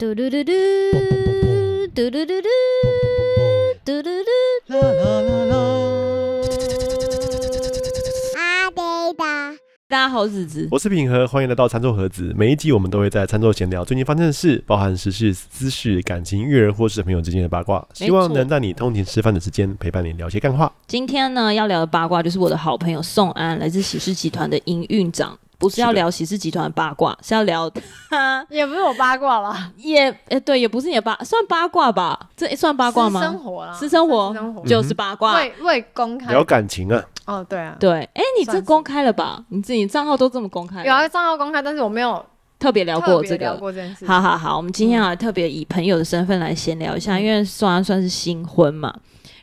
[0.00, 0.52] 嘟嘟嘟嘟，
[1.94, 2.48] 嘟嘟嘟嘟，
[3.84, 5.54] 嘟嘟嘟，啦啦啦啦。
[8.34, 8.82] 阿呆
[9.12, 12.32] 的，大家好，子子，我是品和，欢迎来到餐桌盒子。
[12.34, 20.72] 每一集我们都会在餐桌闲聊最近发生的事，包含时事、姿势、感情、育儿或是朋友之间的八卦，希望能在你通勤吃饭的时间陪伴你聊些干话。
[20.86, 25.38] 今天呢，要聊的八卦就是我的好朋友宋安，来自喜事集团的营运长。
[25.60, 27.70] 不是要聊喜事集团的八卦，是，是要聊
[28.08, 29.70] 他， 也不是我八卦吧？
[29.76, 32.18] 也，欸、对，也不是你的八，算八卦吧？
[32.34, 33.20] 这算八卦吗？
[33.20, 37.04] 私生活啦，私生活，生活就是八卦，未未公开聊感情啊？
[37.26, 39.44] 哦，对啊，对，哎、欸，你这公开了吧？
[39.50, 40.82] 你自己账号都这么公开？
[40.82, 42.24] 有啊，账号公开，但是我没有
[42.58, 43.44] 特别聊过这个。
[43.44, 44.06] 聊过这件事。
[44.06, 48.94] 好好好，我们今天啊，特别以朋友的身份来闲聊一下，嗯、因为算算是新婚嘛。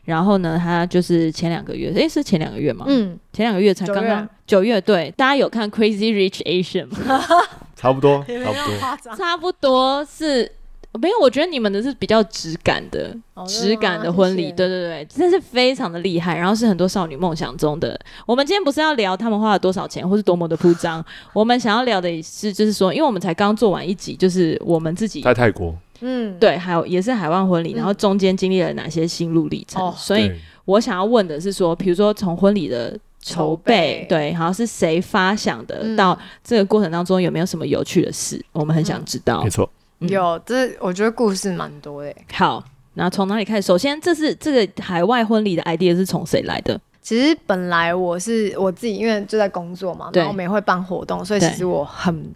[0.07, 2.85] 然后呢，他就是前两个月，诶，是前两个月吗？
[2.87, 7.21] 嗯，前两个月才刚刚九月，对，大家有看 Crazy Rich Asian 吗？
[7.75, 10.49] 差不多， 差不多，差不多是
[10.93, 11.19] 没有。
[11.19, 16.37] 我觉得你们的是比较质感的，哦、质感的婚礼，对对对，真是非常的厉害。
[16.37, 17.99] 然后是很多少女梦想中的。
[18.25, 21.03] 我们今天不是要聊他们花了多少钱，或是多么的铺张，
[21.33, 25.75] 我们想要聊的是，就是说，因为我们才刚做完一集，就是我们自己在泰国。
[26.01, 29.81] 嗯，对，还有也是海外婚礼，嗯、然后中间经历了哪些心路历程？
[29.81, 30.31] 哦、所以
[30.65, 35.79] 我想要问的是说，比如说从婚礼的筹备，筹备对，好像是谁发想的？
[35.81, 38.43] 嗯、到这个过程当中有没有什么有趣的事？
[38.51, 39.43] 我们很想知道。
[39.43, 42.13] 没错，嗯、有，这我觉得故事蛮多的。
[42.33, 43.67] 好，那从哪里开始？
[43.67, 46.79] 首先，这是这个海外婚礼的 idea 是从谁来的？
[47.01, 52.31] 其实本来我是我自己，因为就在工作嘛，然后我们也会办活动，所以其实我很。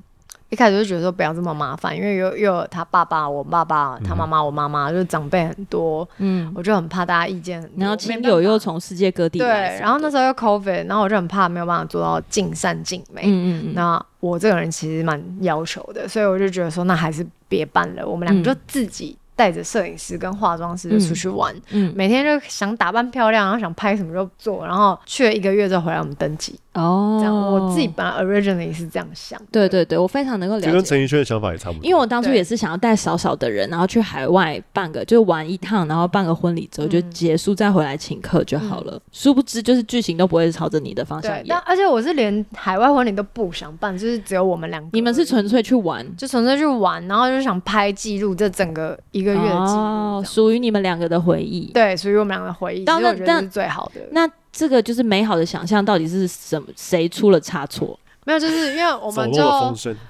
[0.51, 7.57] 一开始就觉得说不要这么麻烦，因为又又有他爸爸、我爸爸、他妈妈、我妈妈，就是长辈很多，嗯，我就很怕大家意见。
[7.77, 13.21] 然后亲友又从世界各地来，对，然后那时候又 COVID，然后我就很怕没有办法做到尽善尽美。
[13.23, 26.55] 嗯嗯，那我这个人其实蛮要求的，所以我就觉得说那还是别办了，我们两个就自己带着摄影师跟化妆师就出去玩，嗯，每天就想打扮漂亮，然后想拍什么就做，然后去了一个月之后回来我们登记。
[26.73, 30.67] 哦，这样我自己本来 originally 是这样想，对对对，我非常能够了解。
[30.67, 31.83] 就跟陈奕迅的想法也差不多。
[31.83, 38.97] 因为我当初也是想要带少少的人，然后去海外办个，就玩一趟，然后办个婚礼之后就结束，再回来请客就好了。
[39.11, 41.45] 殊不知，就是剧情都不会朝着你的方向演。
[41.49, 44.89] 但而且我是连海外婚礼都不想办，就是只有我们两个。
[44.93, 51.71] 你们是纯粹去玩，就纯粹去玩，然后就想拍记录这整个一个月的记录，哦，属于你们两个的回忆。
[51.73, 52.83] 对，属于我们两个的回忆。
[52.83, 54.01] 当然，是最好的。
[54.11, 54.29] 那。
[54.53, 56.67] 这个就是美好的想象，到底是什么？
[56.75, 57.97] 谁出了差错？
[58.25, 59.41] 没有，就是因为我们就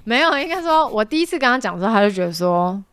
[0.04, 2.84] 没有，应该说，我第一次跟他讲的时候，他就觉得说，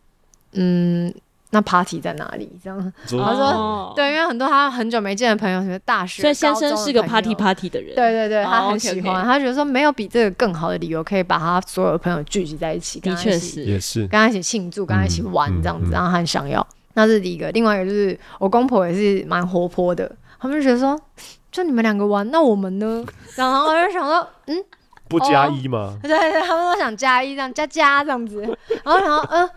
[0.51, 1.11] 嗯，
[1.51, 2.51] 那 party 在哪里？
[2.63, 17.49] 这样，他说，对，因为很多他很久没见的朋友，什么大学，所以先生是个 party party 的人，对对对，他很喜欢，他觉得说没有比这个更好的理由，可以把他所有的朋友聚集在一起，的确是，也是跟他一起庆祝，跟他一起玩这样子，然后他很想要，那是第一个。
[17.51, 20.09] 另外一个就是我公婆也是蛮活泼的，
[20.39, 20.99] 他们就觉得说。
[21.51, 23.03] 就你们两个玩，那我们呢？
[23.33, 24.55] 然后我就想说，嗯，
[25.07, 25.97] 不加一吗？
[26.03, 28.43] 对对，他们都想加一，这样加加这样子。
[28.83, 29.49] 然后然后，嗯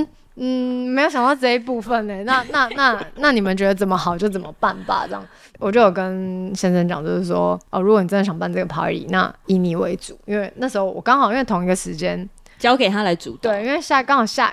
[0.00, 2.24] 嗯嗯，没有想到这一部分呢。
[2.24, 5.04] 那那那那你们觉得怎么好就怎么办吧。
[5.06, 5.26] 这样，
[5.58, 12.28] 我就有跟先生讲，就是说，哦，如果你真的想办这个 party，那以你为主，因为那时候我刚好因为同一个时间
[12.58, 13.50] 交给他来主导。
[13.50, 14.52] 对，因为下刚好下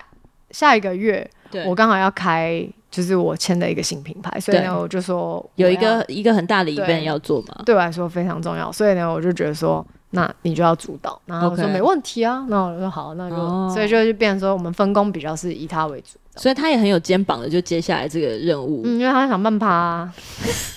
[0.51, 2.67] 下一个月，对我刚好要开。
[2.91, 13.35] 就是我签的一个新品牌，所以呢，我就说有一个一个很大的 event 要做嘛，对我来说非常重要，所以呢，我就觉得说，那你就要主导，然后我说没问题啊，那我说好，那就
[13.73, 20.09] 所以就就变成说我们分工比较是以他为主，所以他也很有肩膀的，就接下来这个任务，嗯，因为他想办法，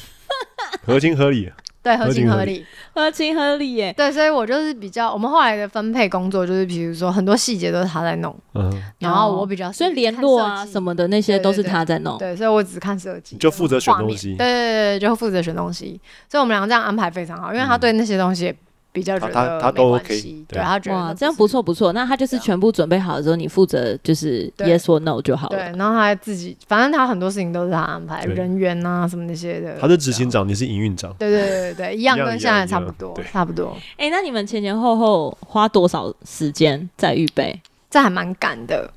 [0.87, 1.53] 合情合理。
[1.85, 3.75] 对，合情合理，合情合理。
[3.75, 3.93] 耶。
[3.95, 18.55] 对，所以我就是比较，我们后来的分配工作就是，比如说很多细节都是他在弄，嗯，然后我比较，所以联络啊什么的那些都是他在弄，对，所以我只看设计，就负责选东西，对对对，就负责选东西，所以我们两个这样安排非常好，因为他对那些东西。
[18.95, 21.93] 比较觉得他他都 OK，对，他觉得哇，这样不错不错。
[21.93, 25.57] 那他就是全部准备好了之后，你负责就是 yes or no 就好了。
[25.59, 29.77] 对，然后他自己，反正他很多事情都是他安排，人员啊什么那些的。
[29.81, 31.13] 他是执行长，你是营运长。
[31.19, 33.77] 对对对对，一样跟现在差不多，差不多。
[33.97, 37.61] 哎，那你们前前后后花多少时间在预备？
[37.91, 38.89] 这还蛮赶的。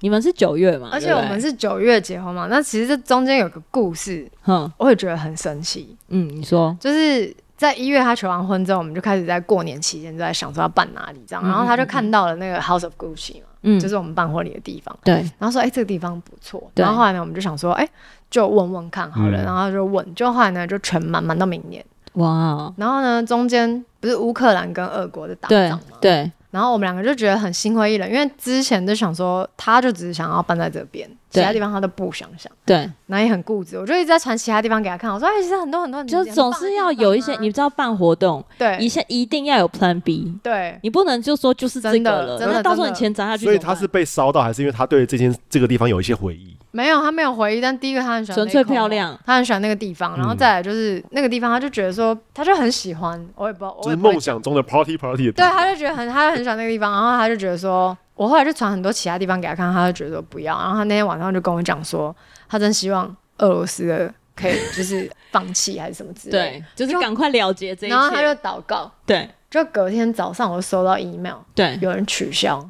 [0.00, 0.88] 你们是九月嘛？
[0.90, 2.48] 而且我们是九月结婚嘛？
[2.50, 5.96] 那其实这中间有个故事，哼，我也觉得很神奇。
[6.08, 7.32] 嗯，你说，就是。
[7.56, 17.90] 在一月他求完婚之后，我们就开始在过年期间就在想说要办哪里这样，然后他就看到了那个 House of Gucci 嘛，嗯，就是我们办婚礼的地方，对，然后说哎、欸、这个地方不错，然后后来呢我们就想说哎、欸、
[18.30, 26.30] 就问问看好了，然后就问，就后来呢就全满满到明年，哇，然后呢中间不是乌克兰跟俄国的打仗嘛，对。
[26.52, 31.06] 然后我们两个就觉得很心灰意冷，因为之前就想说，他就只是想要办在这边，
[31.40, 32.50] 其他地方他都不想想。
[32.64, 35.12] 对，然后也很固执，我就一直在传其他地方给他看。
[35.12, 43.44] 我说，哎，其实很多很多，就总是要有一些，你知道办活动，对，一些一定要有 Plan B，对，你不能就说就是这个了，真的，到时候你钱砸下去。
[43.44, 46.56] 所以他是被烧到，还是因为他对这件这个地方有一些回忆？
[46.72, 47.60] 没有，他没有回忆。
[47.60, 50.14] 但第一个他很喜欢纯粹漂亮，他很喜欢那个地方。
[50.14, 53.26] 然后再来就是那个地方，他就觉得说，他就很喜欢。
[53.34, 55.32] 我也不知道，就是梦想中的 party party。
[55.32, 56.92] 对，他就觉得很，他就很喜欢那个地方。
[56.92, 60.58] 然后他就觉得说，我后来就传很多其他地方给他看，他就觉得不要。
[60.58, 62.14] 然后他那天晚上就跟我讲说，
[62.48, 67.94] 他真希望俄罗斯的可以就是放弃还是什么之类的，对，就是赶快了结这一切。
[67.94, 72.68] 然后他就祷告，对，就隔天早上我就收到 email，对，有人取消。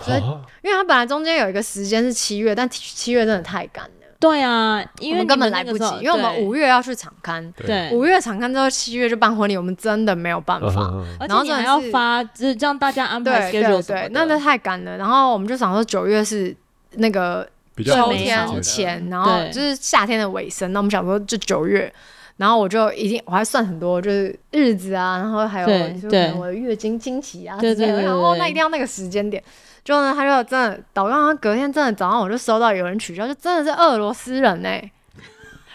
[0.00, 0.18] 所以，
[0.62, 3.97] 因为他本来中间有一个时间是七月，但七月真的太赶了。
[4.20, 10.92] 对啊，因为根本来不及，因为我们五月要去场刊，对，五月场刊之后七月就办婚礼，我们真的没有办法。
[11.20, 14.96] 然后你还要发，就是让大家安排 schedule 对，那那太赶了。
[14.96, 16.52] 然后我们就想说九月是
[16.94, 20.72] 那个秋天前，然后就是夏天的尾声。
[20.72, 21.92] 那我们想说就九月，
[22.38, 25.68] 然后我就已经我还算很多，就是日子啊，然后还有
[26.00, 29.40] 就是我的月经经期啊，之类的，然后那一定要那个时间点。
[29.84, 34.92] 就呢，他就真的祷告，他隔天真的早上我就收到有人取消，就真的是俄罗斯人哎、欸！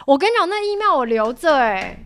[0.05, 2.05] 我跟你讲，那 email 我留着哎、欸，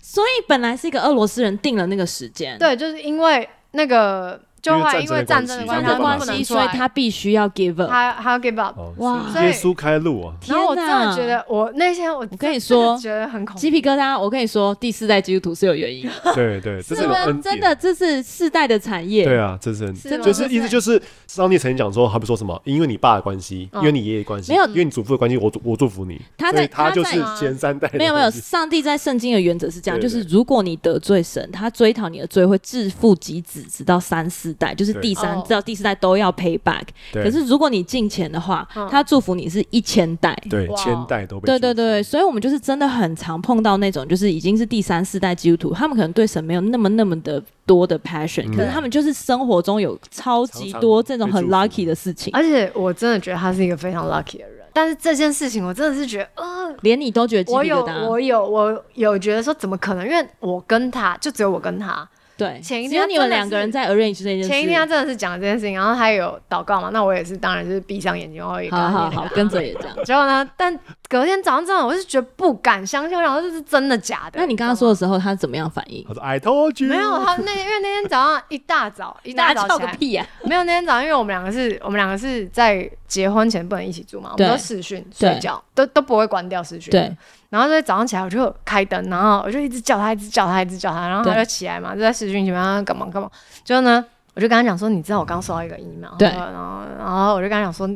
[0.00, 4.40] 所以本来是一个俄罗斯人定了那个时间，对，就是因为那个。
[4.62, 9.20] 就会因为战争的关系，所以他必须要 give up，他他要 give up，哇！
[9.42, 10.34] 耶稣开路啊！
[10.46, 14.16] 然后我真的觉得，我那天我我跟你说，觉得很恐怖，鸡皮疙瘩。
[14.16, 16.06] 我跟你说，第四代基督徒是有原因。
[16.06, 17.02] 的，对对，这是
[17.42, 19.24] 真的，这是世代的产业。
[19.24, 19.92] 对啊，这是。
[20.22, 26.20] 就是意思就是，上帝曾经讲说，他不说什么，因为你爸的关系，因为你爷爷关系，没有，因为你祖父的关系，我我祝福你。
[26.38, 35.32] 他在他就是前三代，没有没有，上帝在圣经的原则是这样，就是如果你得罪神，他追讨你的罪会自负及子，直到三四代，就是第三。
[35.42, 36.82] 知道第四代都要 pay back，
[37.12, 54.62] 可是如果你进钱的话，他祝福你是一千代，对，千代都对对对，所以我们就是真的很常碰到那种，就是已经是第三四代基督徒，他们可能对神没有那么那么的多的 passion，可是他们就是生活中有超级多这种很 lucky 的事情，而且我真的觉得他是一个非常 lucky 的人。
[54.74, 60.06] 但是这件事情我真的是觉得，呃，连你都觉得我有我有我有觉得说怎么可能？
[60.06, 62.08] 因为我跟他就只有我跟他。
[62.36, 64.48] 对，前一天你们两个人在 arrange 这件事。
[64.48, 66.90] 前一天他真的是讲了这件事情，然后他有祷告嘛？
[66.92, 69.96] 那我也是，当然就是闭上眼睛，然后也跟好好跟着也这样。
[70.04, 70.48] 结果呢？
[70.56, 70.76] 但
[71.12, 74.40] 隔天早上真的，我是觉得不敢相信，我想说这是真的假的。
[74.40, 76.02] 那你刚刚说的时候，他怎么样反应？
[76.08, 80.26] 他说：“I told you。”没有，他那因为那天早上一大早一大早起来，屁呀！
[80.44, 86.90] 没有那天早上，因为我们两个是我们两个是在结婚前不能一起住嘛，我们都视讯睡觉，都都不会关掉视讯。
[86.90, 87.14] 对。
[87.50, 93.30] 然后在早上起来，我就开灯，然后我就一直叫他，一直叫他，一直叫他，然后他就起来嘛，就在视讯前面，他干嘛干嘛。
[93.62, 97.86] 之后呢，我就跟他讲说，你知道我刚收到一个 email，对，然后然后我就跟他讲说，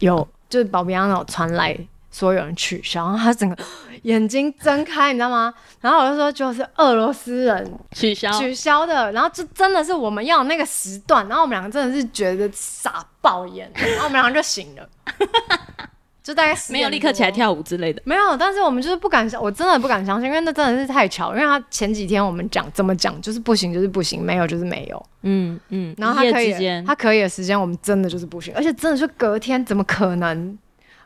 [0.00, 1.74] 有就是保比安那种传来
[2.16, 3.56] 说有人取消，然后他整个
[4.04, 5.52] 眼睛睁开，你知道吗？
[5.80, 14.88] 然后我就说就是俄罗斯人取消取消的，然后就真的是我们要那个时段，然后我们两个真的是觉得傻爆眼， 然后我们两个就醒了。
[16.22, 18.36] 就大概没有立刻起来跳舞之类的，没有。
[18.36, 21.32] 但是我们就是不敢相，我真的不敢相信，因为那真的是太巧。
[21.32, 25.06] 因为他前几天我们讲怎么讲，就是不行，就是不行，没有就是没有。
[25.22, 25.94] 嗯嗯。
[25.96, 30.58] 然后他可以，他可以的时间，我们真的就是不行，而且真的是隔天，怎么可能？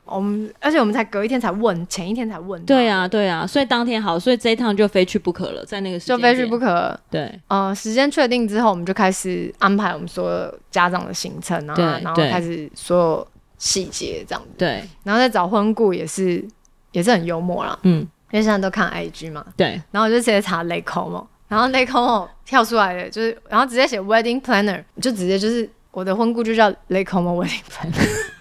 [0.05, 2.63] 我们而且我们才隔一天才问，前一天才问。
[2.65, 6.99] 对啊对啊，所以当天好，所以这一趟就非去不可了，在那个时间就非去不可。
[7.11, 13.29] 对，呃，时间确定之后，我们就开始安排我们所有家长的行程啊，然后开始所有。
[13.63, 16.43] 细节这样子，对，然后再找婚顾也是
[16.93, 28.09] 也是很幽默啦，嗯，因为现在都看 IG 嘛，对，然后我就直接查 Le Como，然后 Le Como 跳出来的就是，然后直接写 Wedding Planner，就直接就是我的婚顾就叫 Le Como Wedding Planner，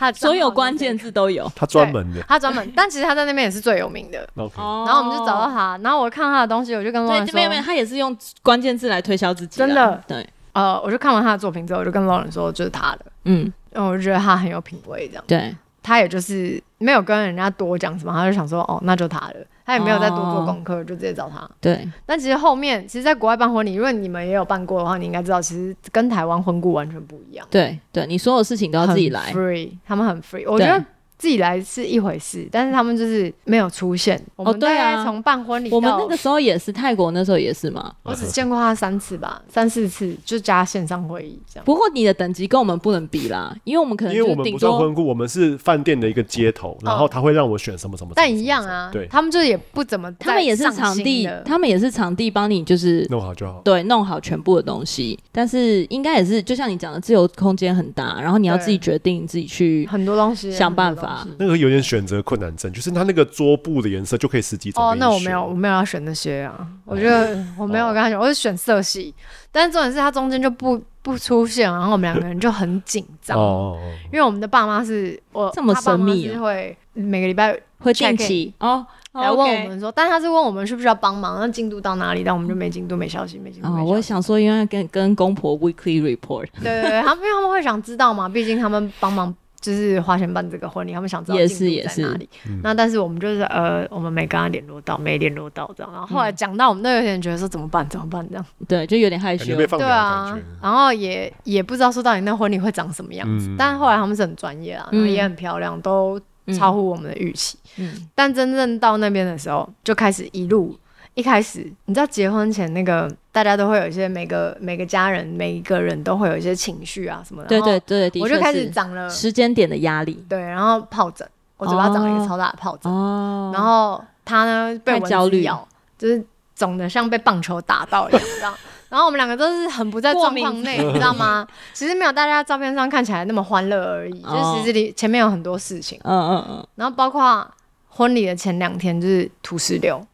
[0.00, 13.52] 他所有关键字都有，他专门的，他专门，但其实他在那边也是最有名的， OK，然后我们就找到他，然后我看他的东西，我就跟 Lauren 说，没有没有，他也是用关键字来推销自己，真的，对，呃，我就看完他的作品之后，我就跟 Lauren 说，就是他的，嗯。
[13.72, 15.24] 然后我就觉得他很有品味，这样。
[15.28, 19.34] 对，他也就是没有跟人家多讲什么，他就想说，哦，那就他了。
[19.70, 21.48] 他也没有再多做功课，就直接找他。
[21.60, 21.88] 对。
[22.04, 27.46] 但其实后面，其实，在国外办婚礼，如果你们也有办过的话，你应该知道，其实跟台湾婚顾完全不一样。
[27.48, 29.32] 对对，你所有事情都要自己来。
[29.32, 30.44] free，他们很 free。
[30.50, 30.84] 我觉得
[31.20, 34.16] 自己来是一回事，但是他们就是没有出现。
[34.36, 37.92] 哦，我们对啊，从办婚礼，我们那个时候也是泰国那时候也是嘛。
[38.02, 41.64] 我只见过他三次吧，三四次就加线上会议这样。
[41.66, 48.12] 不过你的等级跟我们不能比啦，因为我们可能因为我们不算婚顾，我们是饭店的一个接头，然后他会让我选什么什么。
[48.16, 55.18] 但一样啊，对，他们就是也不怎么，他们也是场地，他们也是场地帮你就是弄好就好，对，弄好全部的东西。
[55.30, 61.09] 但是应该也是就像你讲的，自由空间很大，然后你要自己决定自己去很多东西想办法。
[61.38, 61.80] 那个有点。
[61.90, 64.84] 选择困难症，就是他那个桌布的颜色就可以十几种。
[64.84, 66.64] 哦，那我没有，我没有要选那些啊。
[66.84, 69.12] 我觉得我没有跟他选，我是选色系。
[69.50, 73.36] 但是重点是他中间就不不出现，然后我们两个人就很紧张。
[73.36, 73.76] 哦，
[74.12, 82.22] 因为我们的爸妈是我这么神秘，是会每个礼拜会定期哦来问我们说，但他是问我们是不是要帮忙，那进度到哪里？
[82.22, 83.68] 但我们就没进度，没消息，没进度。
[83.68, 86.46] 哦，我想说，因为跟跟公婆 weekly report。
[86.62, 89.34] 对对对，他们因为他们会想知道嘛，毕竟他们帮忙。
[89.60, 92.28] 就是花钱办这个婚礼，他们想知道进度在哪里。
[92.62, 95.92] 那但是我们就是呃，我们没跟他联络到，没联络到这样。
[95.92, 97.86] 然后后来讲到我们都有点觉得说怎么办？
[97.88, 98.26] 怎么办？
[98.28, 99.54] 这样对，就有点害羞。
[99.54, 103.48] 对啊，然后也也不知道说到底那婚礼会长什么样子。
[103.48, 106.20] 嗯、但是后来他们是很专业啊，然后也很漂亮，都
[106.58, 107.58] 超乎我们的预期。
[107.76, 108.08] 嗯。
[108.14, 110.78] 但真正到那边的时候，就开始一路。
[111.20, 117.48] 一开始，你知道结婚前那个大家都会有一些每个每个家人每一个人都会有一些情绪啊什么的。
[117.48, 120.24] 对对对，我就开始长了时间点的压力。
[120.28, 122.90] 对，然后疱疹，我嘴巴长了一个超大的疱疹。
[122.90, 123.50] 哦。
[123.52, 126.24] 然后他呢被蚊子咬，就是
[126.56, 128.54] 肿的像被棒球打到一样，这样。
[128.88, 131.46] 然后我们两个都是很不在状况内，你知道吗？
[131.74, 136.00] 其实没有大家照片上看起来那么欢乐而已，就是其实里前面有很多事情。
[136.02, 136.66] 嗯嗯嗯。
[136.74, 137.46] 然后包括
[137.88, 140.04] 婚礼的前两天就是土石流。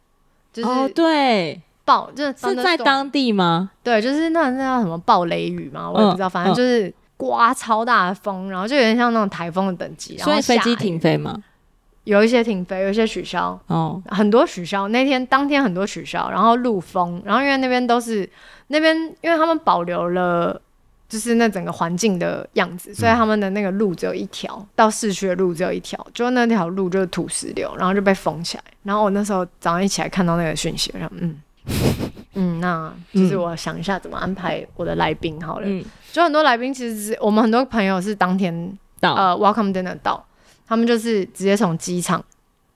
[0.63, 3.71] 哦，对，暴就是是在当地吗？
[3.83, 10.17] 对，就是那那叫什么暴雷雨嘛，我也不知道，反正就是刮超大的风，然后就有点像那种台风的等级。
[10.17, 11.41] 所以飞机停飞吗？
[12.03, 13.59] 有一些停飞，有一些取消。
[13.67, 14.87] 哦，很多取消。
[14.87, 18.29] 那天当天很多取消，然后陆封，然后因为那边都是
[18.67, 20.61] 那边，因为他们保留了。
[21.09, 28.63] 就是那整个环境的样子，所以他们的那个路只有一条，嗯、到市区的路只有一条，就那条路就是土石流，然后就被封起来。
[28.83, 31.41] 然后我那时候早上一起来看到那个讯息，我想，嗯
[32.33, 35.65] 嗯，那就是我想一下怎么安排我的来宾好了。
[35.67, 40.23] 嗯、就很多来宾其实是我们很多朋友是当天到呃 welcome dinner 到，
[40.67, 42.23] 他们就是直接从机场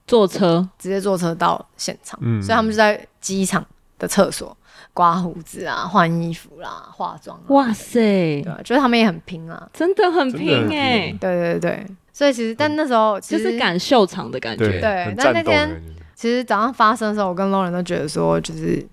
[0.08, 3.66] 坐车，直接坐车到现场，嗯、所以他们就在机场
[4.00, 4.56] 的厕所。
[4.94, 7.40] 刮胡子啊，换衣服啦，化妆。
[7.48, 11.16] 哇塞，对，就是他们也很拼啊，真的很拼哎。
[11.20, 14.80] 对对对，所以其实，但那时候就是赶秀场的感觉。
[14.80, 15.82] 对，但那天
[16.16, 18.86] 其实早上发生的时候，我跟 Lauren 都觉得说，就是。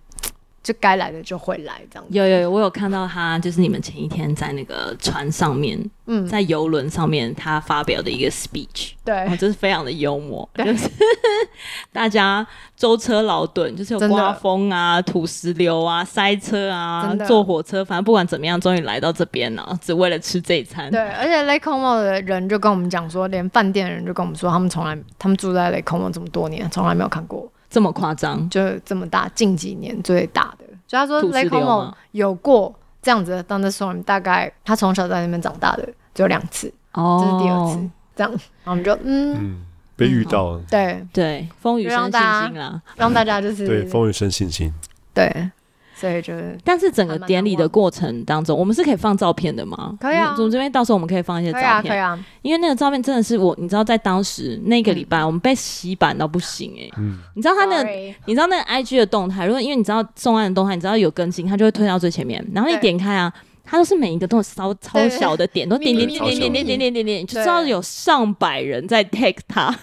[0.62, 2.17] 就该来的就会来，这样子。
[2.17, 10.91] 有有有，我有看到他，就是你们前一天在那个船上面，嗯，在游轮上面，他发表的一个 speech，对，就是非常的幽默，就是
[11.93, 12.47] 大家
[12.77, 20.91] 舟车劳顿，就是有刮风啊、土石流啊、塞车啊、坐火车，反正不管怎么样，终于来到这边了，只为了吃这一餐。
[20.91, 27.50] 对，而且 Lake Como 的人就跟我们讲说，连饭店的人就跟我们说，他们从来他们住在 Lake Como 这么多年，从来没有看过。
[27.71, 30.65] 这么夸张，就这么大，近几年最大的。
[30.87, 44.73] 就他说，Lake Como 有过这样子的 thunderstorm，大概他从小在那边长大的只有两次，哦，这是第二次，这样，然后我们就嗯，嗯，被遇到了，对对，风雨生信心啦，让大家就是对风雨生信心，
[45.13, 45.51] 对。
[45.99, 49.97] 所以就是，但是整个典礼的过程当中，我们是可以放照片的吗？
[50.00, 57.90] 可以啊，我们这边到时候我们可以放一些照片，可以啊，因为那个照片真的是我，你知道，在当时那个礼拜，我们被洗版到不行哎，嗯，你知道他那个，
[58.26, 63.33] 你知道那个 IG 的动态，如果因为你知道送案的动态，你知道有更新，它就会推到最前面，然后你点开啊，
[63.64, 69.75] 它都是每一个都有超超小的点，都点点点点点点点点点点，就知道有上百人在 take 它，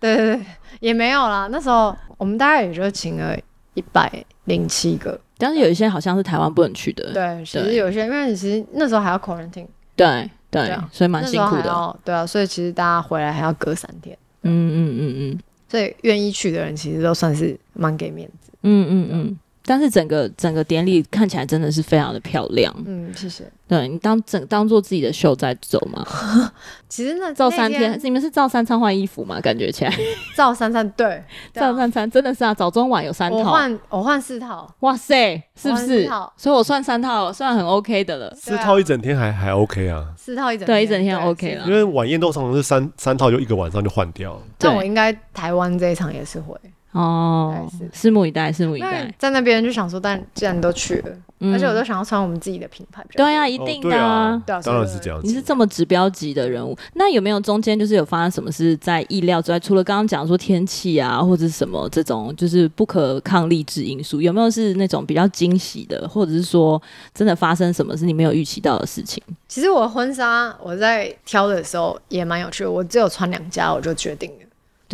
[0.00, 0.40] 对对对，
[0.80, 3.38] 也没有啦，那时候我们大概也就请了
[3.74, 4.10] 一百
[4.44, 5.18] 零七个。
[5.44, 19.38] 但是有一些好像是台湾不能去的，对，其实有些因为其实那时候还要 quarantine，对对，所以蛮辛苦的，对啊，所以其实大家回来还要隔三天，嗯嗯嗯嗯，所以愿意去的人其实都算是蛮给面子，嗯嗯嗯。
[19.66, 23.44] 但是整个整个典礼看起来真的是非常的漂亮，嗯，谢谢。
[23.66, 26.04] 对，你当整当做自己的秀在走吗？
[26.86, 29.40] 其实那照三天，你们是照三餐换衣服吗？
[29.40, 29.92] 感觉起来。
[30.36, 36.06] 照三餐，对，照三餐真的是啊，早中晚有三套，我换我换四套，哇塞，是不是？
[36.36, 46.54] 所以我算三套算很 OK 的了，四套一整天还还 OK 啊，四套一整对一整天 OK 了，因为晚宴都常常是三三套就一个晚上就换掉，但我应该台湾这一场也是会。
[46.94, 49.12] 哦，拭目以待，拭目以待。
[49.18, 51.10] 在那边就想说，但既然都去了。
[51.52, 53.04] 而且我都想要穿我们自己的品牌。
[53.14, 55.20] 对啊，一定的啊，当然是这样。
[55.22, 59.60] 你是这么指标级的人物，那有没有中间就是有发生什么事在意料之外？
[59.60, 66.80] 除了刚刚讲说天气啊，或者什么这种就是不可抗力之因素，有没有是那种比较惊喜的，或者是说
[67.12, 69.22] 真的发生什么是你没有预期到的事情？
[69.46, 74.46] 其实我婚纱我在挑的时候也蛮有趣的，我只有穿两家我就决定了。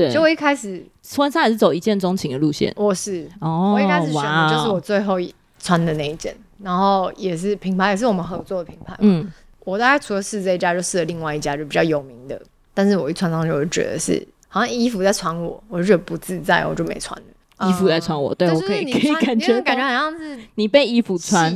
[0.05, 0.85] 对，就我一开始
[1.17, 2.73] 婚纱也是走一见钟情的路线。
[2.77, 5.35] 我是哦，我一开始选的就是我最后一。
[5.63, 8.97] 穿的那一件，然后也是品牌，也是我们合作的品牌。
[9.01, 9.31] 嗯，
[9.63, 12.41] 我大概除了试这一家，就试了另外一家，就比较有名的。
[12.73, 17.15] 但是我一穿上去，我就觉得是好像衣服在穿我，我就觉得不自在，我就没穿。
[17.69, 21.55] 衣服在穿我，对，我可以可以感觉感觉好像是你被衣服穿，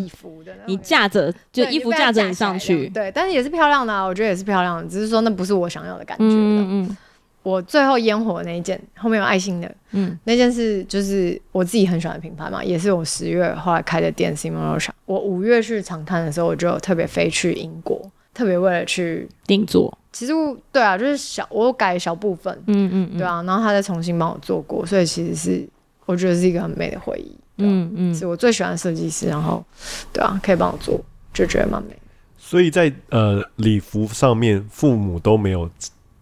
[0.67, 6.25] 你架着就衣服架着你上去，对，但是也是漂亮的啊，我觉得也是漂亮的，只是说那不是我想要的感觉。
[6.25, 6.97] 嗯嗯。
[7.45, 14.89] 我最后烟火的那一件，后面有爱心的，嗯，那件是就是我自己很喜欢的品牌嘛，也是我十月后来开的店，Simone Rocha。
[15.05, 19.97] 我五月去长滩的时候，我就特别飞去英国，特别为了去定做。
[20.11, 20.33] 其实
[20.73, 25.69] 对啊，就是小我改小部分，嗯嗯，嗯对啊，然后他再重新帮我做过，所以其实是
[26.07, 29.63] 我觉得是一个很美的回忆，嗯嗯，是我最喜欢的设计师，然后
[30.15, 30.99] 对啊，可以帮我做，
[31.35, 31.91] 就觉得蛮美。
[32.39, 35.69] 所以在呃礼服上面，父母都没有。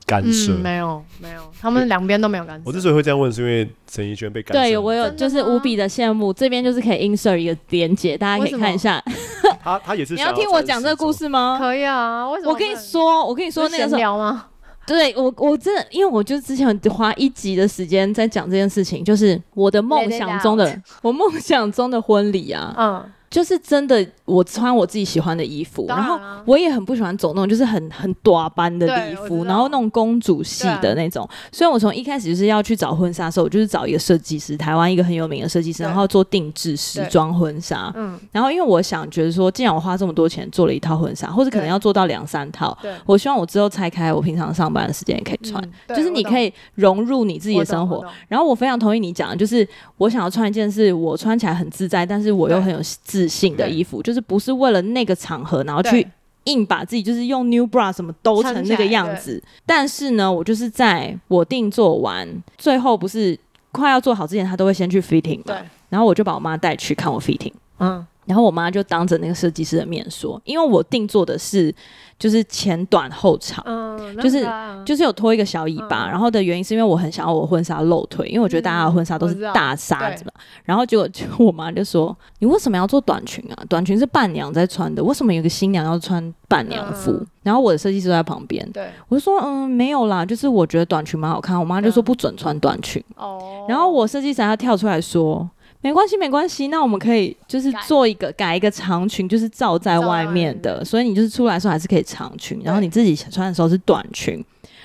[0.06, 2.62] 干涉、嗯、没有没有，他们两边都没有干涉。
[2.66, 4.60] 我之所以会这样问，是因为陈怡萱被干涉。
[4.60, 6.32] 对，我有就是无比的羡慕。
[6.32, 9.02] 这边就是可以 insert 一个连接，大家可以看一下。
[9.62, 10.14] 他他也是。
[10.14, 11.56] 你要听我讲这个故事吗？
[11.60, 12.28] 可以啊。
[12.30, 12.52] 为什么？
[12.52, 14.46] 我跟你说，我跟你说那个时候吗？
[14.86, 22.74] 对我我真的，因为我就之前花一集的时间在讲这件事情，就是我的梦想中的我梦想中的婚礼啊。
[22.76, 23.12] 嗯。
[23.32, 31.26] 就是真的，我穿我自己喜欢的衣服，然，然后我也很不喜欢走那种就是很很短班的礼服，然后那种公主系的那种。
[31.50, 37.90] 所以我从一开始就是要去找婚纱的时候，我就是找一个设计师，台湾一个很有名的设计师，然后做定制时装婚纱。
[37.96, 48.04] 嗯，然后因为我想觉得说，既然我花这么多钱做了一套婚纱，或者可能要做到两三套，我希望我之后拆开，我平常上班的时间也可以穿，嗯，就是你可以融入你自己的生活。
[48.28, 56.04] 然后我非常同意你讲的，就是我想要穿一件是我穿起来很自在，但是我又很有自自信的衣服，就是不是为了那个场合，然后去
[56.44, 59.40] 硬把自己就是用 new bra 什么兜成那个样子。
[59.64, 63.38] 但是呢，我就是在我定做完，最后不是
[63.70, 65.56] 快要做好之前，他都会先去 fitting 嘛。
[65.88, 67.52] 然后我就把我妈带去看我 fitting。
[67.78, 68.04] 嗯。
[68.24, 71.74] 然后我妈就当着那个设计师的面说，因为我定做的是
[72.18, 74.46] 就是前短后长，嗯、就是
[74.86, 80.30] 就是有拖一个小尾巴，嗯、然后的原因是因为我很想要我婚纱露腿，因为我觉得大家的婚纱都是大纱子嘛。
[80.64, 83.64] 然后结果就我妈就说：“你为什么要做短裙啊？
[83.68, 93.02] 短裙是伴娘在穿的，为什么有个新娘要穿伴娘服？”嗯、然后我的设计师在旁边，对我就说：“嗯，没有啦，就是我觉得短裙蛮好看。”我妈就说：“不准穿短裙。
[93.20, 93.36] 嗯”
[93.68, 95.50] 然后我设计师她跳出来说。
[95.82, 96.68] 没关系，没关系。
[96.68, 104.42] 那我们可以就是做一个改，改一个长裙，就是罩在外面的，所以你就是出来的时候还是可以长裙，然后你自己穿的时候是短裙。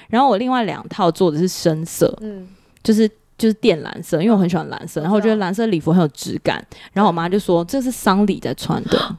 [0.10, 2.48] 然后我另外两套做的是深色，嗯，
[2.82, 3.08] 就是
[3.38, 6.66] 就是靛蓝色，因为我很喜欢蓝色，然后我觉得蓝色礼服很有质感。
[6.94, 9.16] 然后我妈就说这是丧礼在穿的，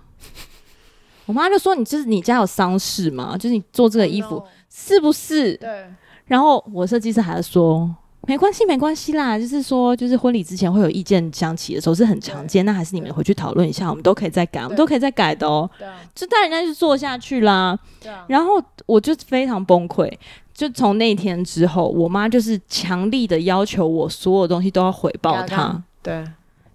[1.26, 3.36] 我妈就说你这是你家有丧事吗？
[3.38, 5.56] 就是你做这个衣服是不是？
[5.58, 5.84] 对。
[6.26, 7.94] 然后我设计师还说。
[8.28, 9.38] 没关系，没关系啦。
[9.38, 15.68] 就是说，就是婚礼之前会有意见相起的时候是很常见，那还是你们回去讨论一下，我们都可以再改，我们都可以再改的哦。
[15.78, 17.76] 对，就带人家去做下去啦。
[18.02, 18.12] 对。
[18.26, 20.12] 然后我就非常崩溃，
[20.52, 25.82] 就从那天之后，我妈就是强力的要求我所有东西都要回报她。
[26.02, 26.22] 对，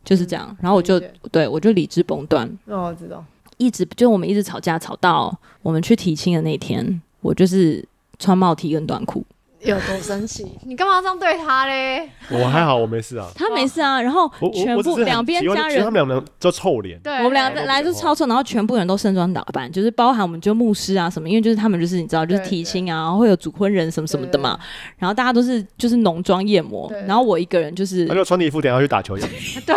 [0.04, 0.58] 就是这样。
[0.60, 1.00] 然后我就
[1.32, 2.48] 对我就理智崩断。
[2.66, 3.24] 哦，我知道。
[3.58, 7.88] 一直就我们一直吵架，吵到我们去提亲的那天，我就是
[8.18, 9.24] 穿帽 T 跟短裤。
[9.64, 10.46] 有多生气？
[10.66, 12.10] 你干嘛这样对他嘞？
[12.30, 13.28] 我还好，我没事啊。
[13.36, 14.02] 他没事啊。
[14.02, 17.00] 然后全部两边家人，他们两个就臭脸。
[17.00, 24.60] 对，我们两个来就超臭，然后全部人都盛装打扮，就是包含我们就牧师啊什么，因为就是他们就是你知道，就是提亲啊，然后会有主婚人什么什么的嘛。
[24.98, 29.18] 然后大家都是就是浓妆艳抹，然后我一个人就是，他就穿礼服，等下去打球。
[29.66, 29.76] 对。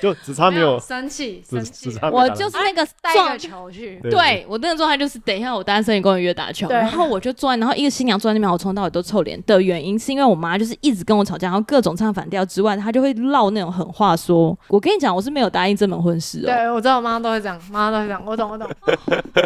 [0.00, 1.90] 就只差没有生气，生气。
[2.12, 16.46] 我就是那个带球去，对我那个状态就是等一下我单身也跟我约打球，然后我就坐，然后一个新娘坐在那边，我从头到尾都臭脸的原因是因为我妈就是一直跟我吵架，然后各种唱反调之外，她就会唠那种狠话，说我跟你讲，我是没有答应这门婚事哦。
[16.46, 18.68] 对，我知道我妈都会讲，妈都会讲，我懂我懂。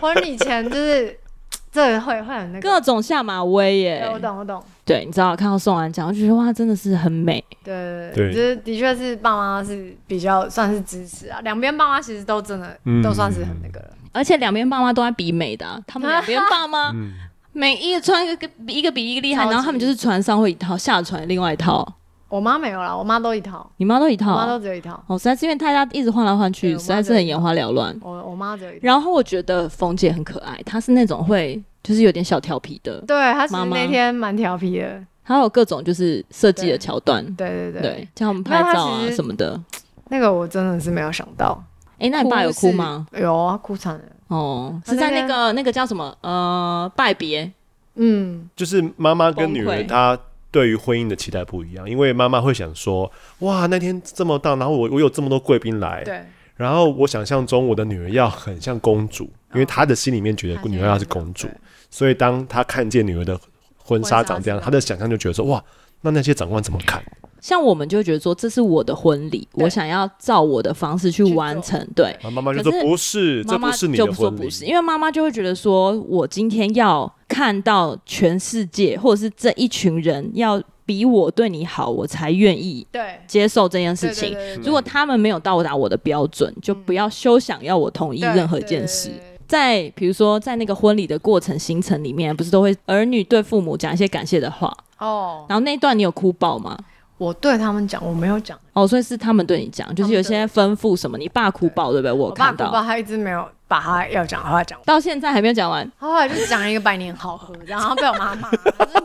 [0.01, 1.19] 婚礼前就是。
[1.73, 4.61] 这会会很那个各种下马威耶，我懂我懂。
[4.91, 7.45] 对，你知道看到宋安讲，我就觉得哇，真的是很美。
[7.63, 16.93] 对对对，就是的确是爸妈是比较算是支持啊，两边爸妈其实都真的都算是很那个了，而且两边爸妈都在比美的，他们两边爸妈
[17.53, 21.87] 每一个穿一个一个比一个厉害，然后他们就是船上会一套，下船另外一套。
[22.29, 23.69] 我妈没有啦，我妈都一套。
[23.77, 24.33] 你妈都一套？
[24.33, 25.01] 我妈都只有一套。
[25.09, 27.97] 哦，实在是因为大家一直换来换去，实在是很眼花缭乱。
[28.03, 28.81] 我我妈只有一套。
[28.83, 33.01] 然后我觉得冯姐很可爱，她是那种会就是有点小调皮的。
[33.07, 35.05] 对，她是那天蛮调皮的。
[35.25, 37.25] 她有各种就是设计的桥段。
[37.35, 37.83] 对对对。
[37.83, 39.61] 对，叫他们拍照啊什么的。
[40.09, 41.63] 那个我真的是没有想到。
[41.99, 43.07] 哎，那你爸有哭吗？
[43.13, 44.01] 有啊，哭惨了。
[44.29, 47.51] 哦，是在那个那个叫什么呃拜别。
[47.95, 50.19] 嗯，就是妈妈跟女儿她。
[50.53, 56.25] 对于婚姻的期待不一样，因为妈妈会想说：“哇，那天这么大，然后我我有这么多贵宾来，对，
[56.57, 61.49] 然后我想象中我的女儿要很像公主，哦、因为他的心里面觉得女儿要是公主，
[61.91, 63.39] 所以当他看见女儿的
[63.77, 65.63] 婚纱长这样，他的想象就觉得说：哇，
[66.03, 67.03] 那那些长官怎么看？
[67.41, 71.85] 像我们就觉得说，这是我的婚礼，我想要照我的方式去完成。
[71.97, 84.37] 对，妈妈就说不是，这不是你的婚礼，说不是，因为妈妈就会觉得说，我今天要。”看到全世界，或者是这一群人要比我对你好，我才愿意对接受这件事情。
[84.65, 89.13] 如果他们没有到达我的标准，就不要休想要我同意任何一件事。
[89.51, 95.45] 在比如说，在那个婚礼的过程行程里面，不是都会儿女对父母讲一些感谢的话哦。
[95.49, 96.79] 然后那一段你有哭爆吗？
[97.19, 102.13] 我对他们讲，我没有讲哦，所以是他们对你讲，就是有些吩咐什么，你爸哭爆对不对？
[102.13, 103.47] 我看到，我爸哭爆，他一直没有。
[103.71, 105.89] 把他要讲的话讲，到现在还没有讲完。
[106.01, 108.51] 他后来就是讲了一个百年好合，然后被我妈骂，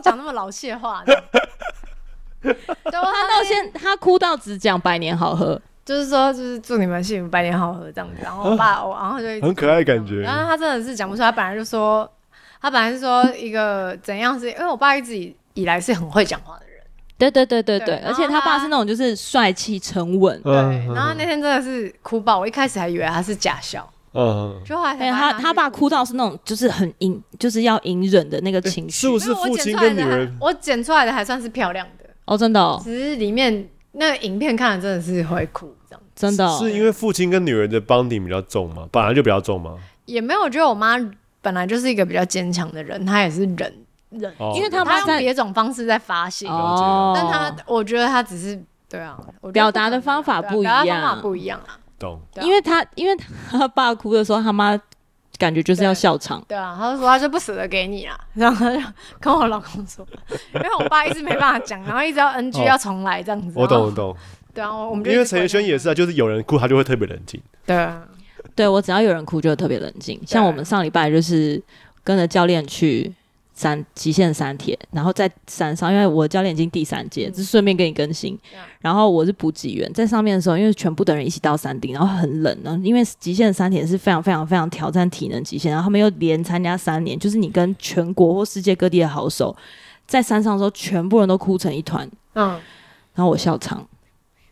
[0.02, 1.04] 讲那么老气的话。
[2.42, 8.16] 他到现他哭到只讲百年好合，就是说就是祝你们幸福百年好合这样子。
[8.22, 10.20] 然后我爸， 我然后就很可爱感觉。
[10.20, 12.10] 然后他真的是讲不出来，他本来就说，
[12.60, 15.16] 他本来是说一个怎样是，因为我爸一直
[15.54, 16.82] 以来是很会讲话的人。
[17.16, 20.38] 对对对对对，而且他爸是那种就是帅气沉稳。
[20.42, 20.52] 对，
[20.94, 23.88] 然后那天真的是哭爆，我一开始还以为他是假笑。
[24.12, 29.06] 嗯，就还他他爸哭到是那种，就是很隐，就是要隐忍的那个情绪。
[29.06, 30.36] 是不是父亲跟女人？
[30.40, 32.58] 我剪出来的还算是漂亮的哦，真的。
[32.58, 32.80] 哦。
[32.82, 33.68] 其实里面
[33.98, 36.48] 那个影片看了真的是会哭，这样真的。
[36.58, 38.86] 是因为父亲跟女儿的 bonding 比较重吗？
[38.92, 39.76] 本来就比较重吗？
[40.04, 40.96] 也没有，我觉得我妈
[41.40, 43.74] 本来就是一个比较坚强的人，她也是忍
[44.10, 46.46] 忍，因为她她用别种方式在发泄。
[46.46, 47.12] 哦。
[47.16, 49.18] 但她我觉得她只是对啊，
[49.52, 51.78] 表达的方法不一样，方法不一样啊。
[51.98, 53.16] 懂，因为他因为
[53.50, 54.78] 他爸哭的时候，他妈
[55.38, 56.44] 感觉就是要笑场。
[56.48, 58.82] 对啊，他就说他就不舍得给你啊， 然后他就
[59.20, 60.06] 跟我老公说，
[60.54, 63.52] 因为我爸一直没办法讲，然后一直要 NG 要重来这样子。
[63.54, 64.16] 我懂我懂。
[64.54, 67.40] 对啊，我们因为陈奕迅也是啊，就是有人哭他就会特别冷静。
[67.66, 68.02] 对啊，
[68.54, 70.20] 对我只要有人哭就会特别冷静。
[70.26, 71.62] 像我们上礼拜就是
[72.02, 73.12] 跟着教练去。
[73.56, 78.38] 三极限三铁，然后在山上，因为我教练已经第三届，只是顺便跟你更新。
[78.52, 82.78] 嗯、然后我是补给员，在上面的时候，因为全部的人一起到山顶，然后很冷呢。
[82.84, 89.56] 因为极限三铁是非常非常非常挑战体能极限，然后他们又连参加三年，就是你跟全国或世界各地的好手
[90.06, 92.06] 在山上的时候，全部人都哭成一团。
[92.34, 92.50] 嗯，
[93.14, 93.88] 然后我笑场。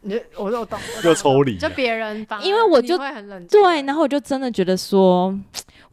[0.07, 5.35] 你我我懂，又抽离，就别人，因为我就很冷，对，然后我就真的觉得说，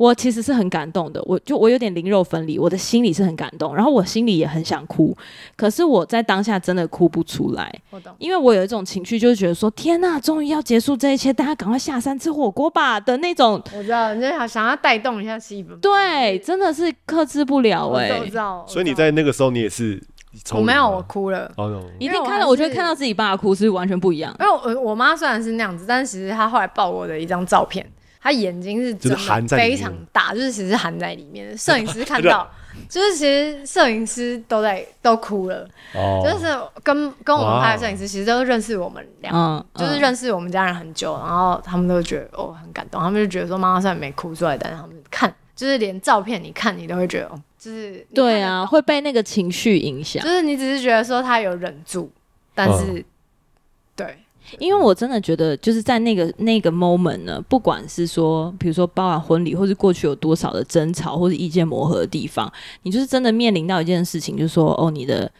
[0.01, 5.15] 我其实是很感动的，我就我有点灵肉分离，我的心里是很感动，然后我心里也很想哭，
[5.55, 20.01] 可是我在当下真的哭不出来，我懂，因为我有一种情绪，就是觉得说，天呐，终于要结束这一切，大家赶快下山吃火锅吧的那种，我知道，你就想想要带动一下气氛，对，真的是克制不了哎、欸，我知道，所以你在那个时候，你也是。
[20.53, 21.51] 我没有，我哭了。
[21.99, 24.33] 一定看到，我觉得看到自己爸哭是完全不一样。
[24.39, 27.85] 因为我我妈虽然是那样子，但是其实她后来抱我的一张照片，
[28.21, 29.17] 她眼睛是真的
[29.57, 31.55] 非常大，就是其实含在里面。
[31.57, 32.49] 摄影师看到，
[32.87, 35.67] 就是其实摄影师都在都哭了。
[36.23, 36.45] 就是
[36.83, 47.41] 跟跟我们拍的摄影师其实都认识我们俩，就是认识我们家人很久，然后他们都觉得哦很感动，他们就觉得说妈妈虽然没哭出来，但是他们看就是连照片你看你都会觉得哦。
[47.57, 50.23] 就是对啊，会被那个情绪影响。
[50.23, 52.11] 就是你只是觉得说他有忍住，
[52.55, 53.05] 但是、嗯、
[53.95, 54.17] 对，
[54.59, 62.51] 因为我真的觉得就是在那个那个 moment 呢，不管是说，比如说包完婚礼，或是过去有多少的争吵或是意见磨合的地方，
[62.83, 65.31] 你就是真的面临到一件事情，就是说哦，你的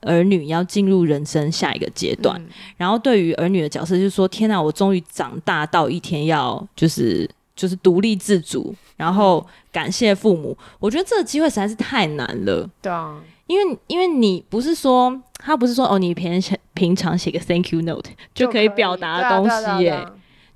[0.00, 7.28] 儿女要进入人生下一个阶段，嗯、然后对于儿女的角色，就是说天哪，我终于长大到一天要就是。
[7.54, 10.56] 就是独立自主，然后感谢父母。
[10.80, 12.68] 我觉得这个机会实在是太难了。
[12.80, 13.20] 对啊，
[13.52, 20.02] 因为因为你不是说他不是说哦，你平常平常写个 thank you note 就可以表达的东西耶，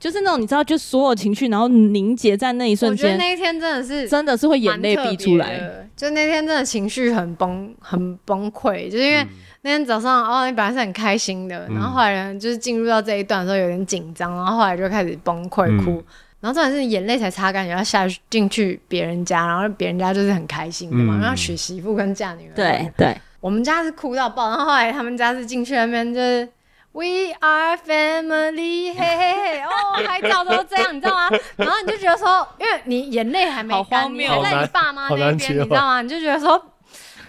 [0.00, 3.06] 就是那种你知道，就所有情绪然后凝结在那一瞬间。
[3.06, 9.26] 我觉得那一天真的是真的是会眼泪逼出来，就那天真的情绪很崩很崩溃，就是因为
[9.62, 16.02] 那天早上哦，你本来是很开心的，然后后来就是进入到这一段的时候有点紧张，然后后来就开始崩溃哭。
[16.46, 22.54] 然后重点是眼泪才擦干，你要下进去别人家，然后别人家就是很开心的嘛，嗯、然后娶媳妇跟嫁女儿。
[22.54, 26.48] 对对，我们家是哭到爆，然后后来他们家是进去那边就是
[26.92, 31.28] We are family，嘿嘿嘿，哦，拍照都这样，你知道吗？
[31.58, 36.00] 然后你就觉得说，因为你眼泪还没干，你还在你爸妈那边，你知道吗？
[36.00, 36.64] 你就觉得说。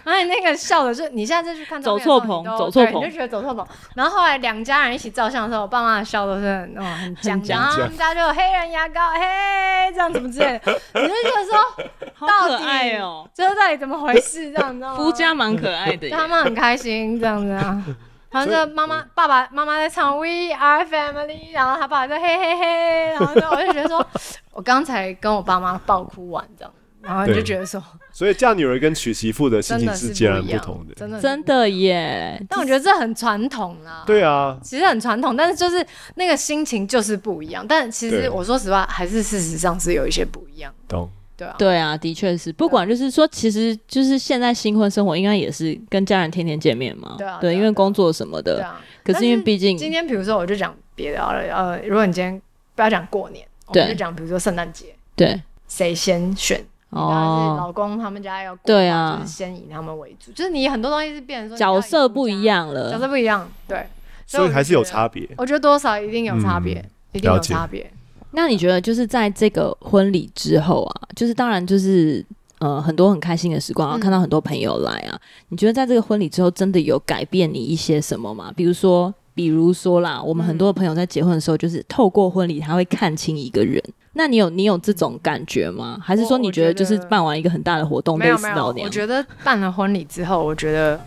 [0.07, 3.67] 而且那个笑的，是你现在再去看照片，走错棚，走错棚，你就觉得走错棚。
[3.93, 14.51] 然后后来两家人一起照相的时候，我爸妈的笑都是很哦很僵，然后他们家就有黑人牙膏，嘿，这样怎么之类的， 你就觉得说，好可爱哦，最后到底怎么回事？
[14.53, 14.95] 这样你知道吗？
[14.95, 17.83] 夫家蛮可爱的，他们很开心这样子啊。
[18.29, 24.05] 然后就妈妈、爸爸妈妈在唱 We Are Family，然后他爸爸就嘿嘿嘿，然后我就觉得说，
[24.51, 26.73] 我刚才跟我爸妈爆哭完这样。
[27.07, 32.37] 然后你就觉得说，所以嫁女儿跟娶媳妇的心情是截然不同的，真的真的耶。
[32.49, 34.03] 但我觉得这很传统啦。
[34.05, 37.65] 对啊，其实很传统，但是就是那个心情就是不一样。
[37.65, 40.73] 但其实我说实话，还是事实上是有一些不一样。
[40.87, 41.09] 懂。
[41.37, 42.51] 对啊，对啊，的确是。
[42.51, 47.15] 不管就是说，其实就是现在新婚生活应该也是跟家人天天见面嘛。
[47.17, 47.37] 对啊。
[47.39, 48.55] 对，因为工作什么的。
[48.55, 48.81] 对啊。
[49.05, 51.39] 可是因为毕竟今天，比如说我就讲别的了。
[51.55, 52.41] 呃，如果你今天
[52.75, 54.87] 不要讲过年，我们就讲比如说圣诞节。
[55.15, 55.41] 对。
[55.67, 56.65] 谁先选？
[56.89, 63.85] 哦，老公他们家要，对啊，就是先以他们为主，就是你很多东西是变成说角色不一样了，角色不一样，对，
[64.25, 65.29] 所以还是有差别。
[65.37, 66.73] 我觉得多少一定有差别，
[67.11, 67.91] 一定有差别。
[68.31, 72.25] 那你觉得就是在这个婚礼之后啊，就是当然就是
[72.59, 75.19] 呃很多很开心的时光，然后看到很多朋友来啊，
[75.49, 78.51] 你觉得在这个婚礼之后真的有改变你一些什么吗？
[78.55, 83.83] 比如说，比如说啦，我们很多朋友在结婚的时候，就是透过婚礼他会看清一个人。
[84.17, 85.99] 那你有你有这种感觉吗？
[86.03, 88.83] 还是说你觉得就是办完一个很大的活动，类似老娘？
[88.83, 90.99] 我觉得办了婚礼之后，我觉得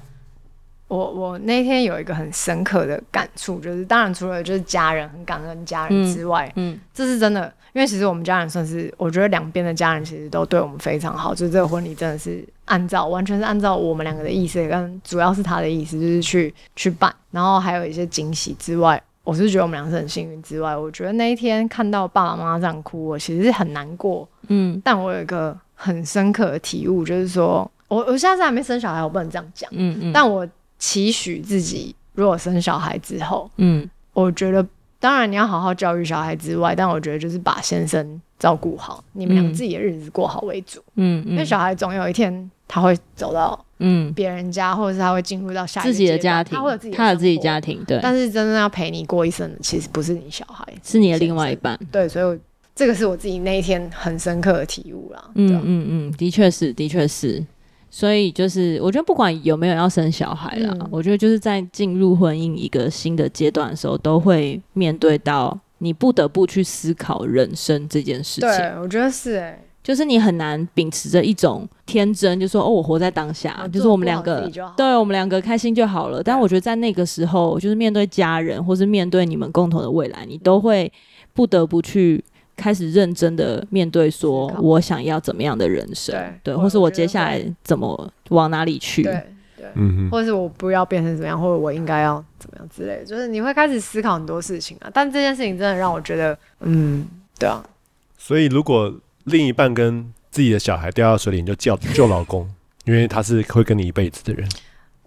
[0.87, 19.03] 我我那天有一个很深刻的感触，就是当然除了就是家人很感恩家人之外，嗯，嗯，这是真的，因为其实我们家人算是我觉得两边的家人其实都对我们非常好，就是这个婚礼真的是按照完全是按照我们两个的意思，跟主要是他的意思，就是去去办，然后还有一些惊喜之外。
[19.31, 24.29] 我是觉得我们俩是很幸运之外，我觉得那一天看到爸爸妈妈这样哭，我其实是很难过。
[24.49, 29.71] 嗯，但我有一个很深刻的体悟，就是说我我现在是还没生小孩，我不能这样讲。
[29.73, 30.13] 嗯嗯。
[30.13, 30.45] 但我
[30.81, 34.67] 期许自己，如果生小孩之后，嗯，我觉得
[34.99, 40.81] 当然你要好好教育小孩之外，但我觉得就是把先生照顾好，你们俩自己的日子过好为主。
[40.97, 41.31] 嗯嗯。
[41.31, 43.65] 因为小孩总有一天他会走到。
[43.83, 47.99] 嗯，别人家或者是他会进入到下一个自己的家庭，他会有自己他有自己家庭，对。
[48.03, 51.81] 但是真正要陪你过一生的，其实不是你小孩，是你的另外一半。
[51.91, 52.39] 对，所以我
[52.75, 55.31] 这个是我自己那一天很深刻的体悟啦。
[55.35, 57.43] 嗯嗯嗯，的确是，的确是。
[57.89, 68.49] 所以就是，我觉得不管有没有要生小孩啦，嗯、我觉得就是在进入婚姻一个新的阶段的时候，都会面对到你不得不去思考人生这件事情。
[68.49, 69.65] 对，我觉得是哎、欸。
[69.83, 76.19] 就是你很难秉持着一种天真，就说哦，我活在当下，啊、就是我们两个，对我们两个开心就好了。
[76.19, 80.93] 对但我觉得在那个时候，就是面对家人，或是面对你们共同的未来，你都会
[81.33, 82.23] 不得不去
[82.55, 94.91] 开始认真的面对，说我想要怎么样的人生，对，对，或是我接下来怎么往哪里去，对，对，或者是我不要变成怎么样，或者我应该要怎么样之类的，就是你会开始思考很多事情啊。
[94.93, 97.07] 但这件事情真的让我觉得，嗯，
[97.39, 97.63] 对啊，
[98.17, 98.93] 所以如果。
[99.25, 102.51] 另一半跟自己的小孩掉到水里，你就叫 救老公，
[102.85, 104.49] 因为他是会跟你一辈子的人。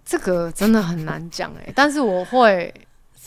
[0.04, 2.72] 这个真的很难讲哎，但是我会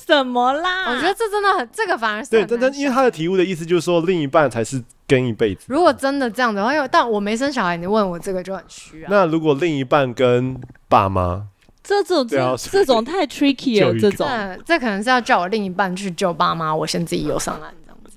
[0.07, 0.89] 什么啦？
[0.89, 5.65] 我觉得这真的很，这个反而是对，但但因为他的题目的意思就是说，另一半才是跟一辈子。
[5.67, 9.07] 如果真的这样的话，因为但我没生小孩，你问我这个就很虚啊。
[9.11, 11.47] 那如果另一半跟爸妈，
[11.83, 17.73] 这种这这种太 tricky 了，这种这这可能是要叫我另一半去救爸妈，我先自己游上岸。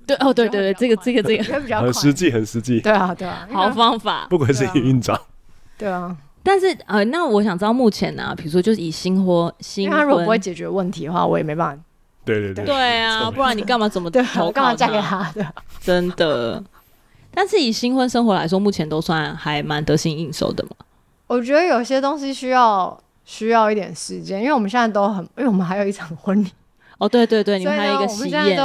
[0.07, 1.45] 对哦，对对对，这个这个这个
[1.81, 2.81] 很实际，很实际。
[2.81, 5.17] 对啊，对啊，好方法，不愧是营运长。
[5.79, 6.17] 对啊，
[6.51, 11.83] 但是呃，那我想知道目前呢，比如说就是以新婚新婚，他如果不会解决问题的话，我也没办法。
[12.25, 14.21] 对对对，对啊，不然你干嘛怎么 对？
[14.41, 15.31] 我干嘛嫁给他？
[15.33, 15.47] 的，
[15.81, 16.61] 真的。
[17.33, 20.71] 但是以新婚生活来说，目前都算还蛮得心应手的嘛。
[21.29, 26.51] 我觉得有些东西需要需要一点时间，因为我们现在都很，因为我们还有一场婚礼。
[26.99, 28.57] 哦，对对对，你们还有一个喜宴。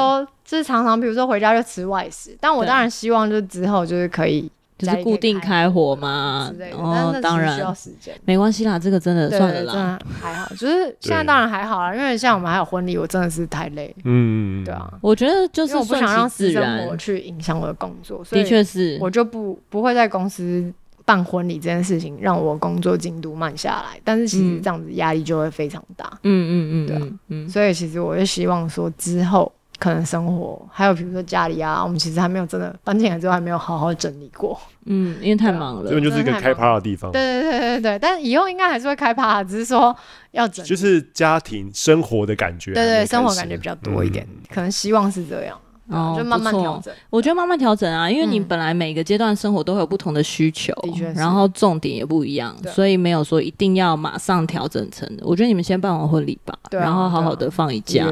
[0.43, 20.69] 就是常常，比如说回家就吃外食，但我当然希望就是之后就是可以就是固定开火嘛，哦，当然需要时间，没关系啦，这个真的算了啦，还好，就是现在当然还好啦，因为像我们还有婚礼，我真的是太累，嗯，对啊，我觉得就是我不想让私生活去影响我的工作，的确是，我就不不会在公司
[21.05, 29.49] 办婚礼这件事情让我工作进度慢下来，但是其实这样子压力就会非常大，嗯嗯嗯，对啊，嗯，所以其实我就希望说之后。
[29.77, 34.59] 可能生活，还有比如说家里啊，我们其实还没有真的搬进来之后还没有好好整理过。
[34.85, 37.11] 嗯，因为太忙了，这边就是一个开趴的地方。
[37.11, 39.95] 对对对对对，但以后应该还是会开趴，只是说
[40.31, 42.73] 要整，就是家庭生活的感觉。
[42.73, 45.59] 对对，生活感觉比较多一点，嗯、可能希望是这样。
[45.89, 46.93] 哦，就慢慢调整。
[47.09, 55.07] 我觉得慢慢调整啊，因为你本来每个阶段生活都会有不同的需求，嗯、然后重点也不一样，所以没有说一定要马上调整成。
[55.21, 58.05] 我觉得你们先办完婚礼吧，啊、然后好好的放一假。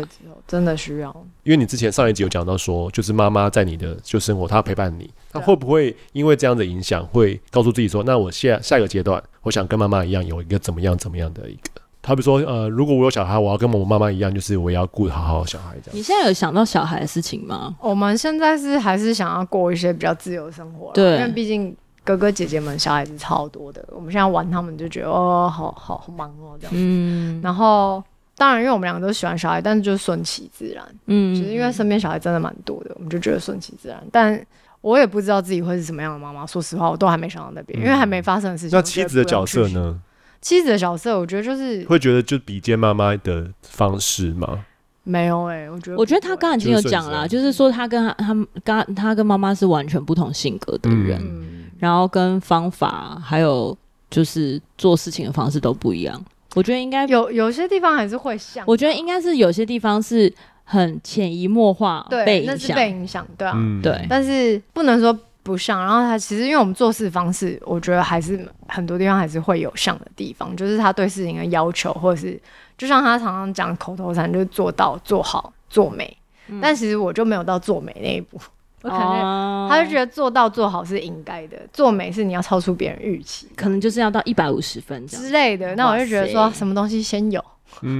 [0.45, 1.09] 真的需要，
[1.43, 11.82] 因为你之前上一集有讲到说，就是妈妈在你的就生活，她陪伴你，她会不会因为这样的影响，会告诉自己说，那我下下一个阶段，我想跟妈妈一样，有一个怎么样怎么样的一个。
[12.05, 15.97] 他比如说，呃，如果我有小孩，我要跟我妈妈一样，就是我也要顾好好小孩这样。
[15.97, 17.73] 你现在有想到小孩的事情吗？
[17.79, 26.73] 我们现在是还是想要过一些比较自由的生活，对，因为毕竟哥哥姐姐们小孩子超多的，我们现在玩他们就觉得哦，好好好忙哦这样。
[26.75, 27.39] 嗯。
[27.41, 28.03] 然后，
[28.35, 30.83] 当然，因为我们两个都喜欢小孩，但是就顺其自然。
[31.05, 31.33] 嗯。
[31.33, 34.03] 其实因为身边小孩真的蛮多的，我们就觉得顺其自然。
[34.11, 34.37] 但
[34.81, 38.77] 我也不知道自己会是什么样的妈妈，说实话，我都还没想到那边，因为还没发生的事情。
[38.77, 39.97] 那妻子的角色呢？
[40.43, 44.65] 妻子的角色，我觉得就是会觉得就比肩妈妈的方式吗？
[45.05, 53.75] 没有哎、欸，我觉得我觉得他刚刚已经有讲了，就是说他跟他他刚他跟妈妈是完全不同性格的人，嗯、然后跟方法还有
[54.09, 56.23] 就是做事情的方式都不一样。
[56.55, 60.31] 我觉得应该有有些地方还是会像，我觉得应该是有些地方是
[60.63, 65.17] 很潜移默化被影响，那是被影响，对啊，嗯、对，但是不能说。
[65.43, 72.41] 不像，然后他其实因为我们做事方式，我觉得还是很多地方还是会有像的地方，就是他对事情的要求，或者是
[72.77, 76.17] 就像他常常讲口头禅，就是做到做好做美。
[76.47, 78.39] 嗯、但其实我就没有到做美那一步，
[78.83, 85.75] 我感觉他就觉得做到做好是应该的，做美是你要超出别人预期，可能就是要到一百五十分之类的。
[85.75, 87.43] 那我就觉得说什么东西先有。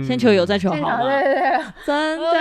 [0.06, 1.02] 先求有，再求好嘛。
[1.02, 2.34] 对对对，真的。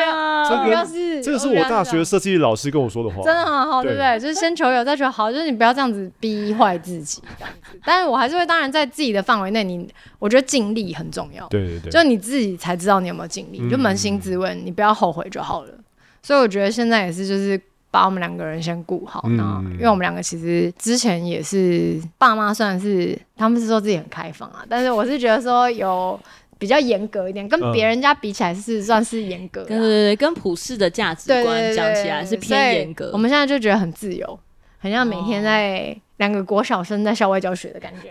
[0.42, 4.18] 这个是这个是我大学设计老师跟我说的话，真的很好，对不对？
[4.18, 7.79] 就是先求有，再求好，就是你不要这样子逼坏自己这样子。
[7.85, 11.47] 但是我还是会，当然在自己的范围内，你我觉得尽力很重要。
[11.49, 15.71] 对对对，就你自己才知道你有没有尽力，你就扪心自问，你不要后悔就好了。
[16.23, 19.25] 所以我觉得现在也是，就是把我们两个人先顾好。
[19.31, 26.18] 那因为我们两个其实之前也是爸妈，算是他们是说自己很开放啊，但是我是觉得说有。
[26.62, 29.64] 比较严格一点，跟别人家比起来是算是严格。
[29.64, 33.11] 对对对，跟普世的价值观讲起来是偏严格。
[33.12, 34.38] 我们现在就觉得很自由，
[34.79, 38.08] 很像每天在两个国小生在校外教学的感觉，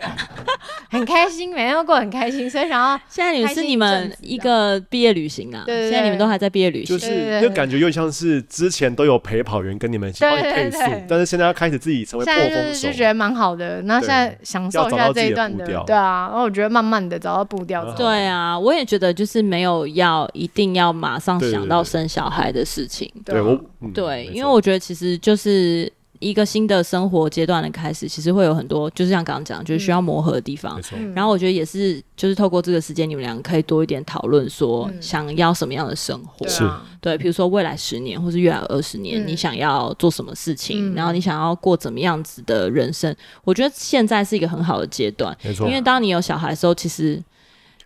[0.90, 2.50] 很开心，每天都过得很开心。
[2.50, 13.82] 所以想要现在你是你们一个毕业旅行啊，对现在你们都还在毕业旅行，就是就感觉又像是之前都有陪跑员跟你们一起帮你配速，但是现在要开始自己成为破风手，就觉得蛮好的。
[13.84, 17.94] 那现在享受一下这一段的，对啊，然后我觉得慢慢的找到步调。
[17.94, 23.10] 对啊，我也觉得就是没有要一定要马上想到生小孩的事情。
[23.24, 23.58] 对，我
[23.94, 25.90] 对，因为我觉得其实就是。
[26.22, 30.80] 一个新的生活阶段的开始，其实会有很多，就是像刚刚讲，就是需要磨合的地方。
[30.94, 36.48] 嗯、然后我觉得也是，就是透过这个时间，你们两个可以多一点讨论，说想要什么样的生活。
[36.48, 43.14] 是、嗯，对，比如说未来十年，或是未来二十年，嗯、你想要做什么事情，嗯、然后你想要过怎么样子的人生。
[43.44, 45.68] 我觉得现在是一个很好的阶段，没错。
[45.68, 47.20] 因为当你有小孩的时候，其实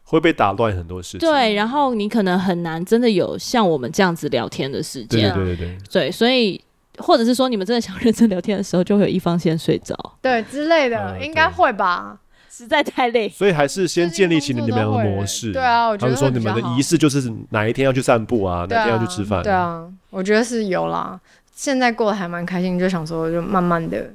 [0.04, 1.20] 会被打乱很多事情。
[1.22, 5.34] 对，然后你可能很难真的有像我们这样子聊天的时间。
[5.34, 6.62] 对对对对，对，所以。
[6.98, 12.18] 或者是说，你们真的想认真聊天的时候，就会有一方先睡着，对之类的，应该会吧？
[12.50, 15.52] 实在太累，所以还是先建立起你们两个模式。
[15.52, 16.14] 对啊，我觉得。
[16.14, 19.44] 他说你们的仪式就是哪一天要去散步啊，哪天要去吃饭。
[19.44, 21.20] 对啊，我觉得是有啦。
[21.54, 24.10] 现在过得还蛮开心，就想说，就慢慢的。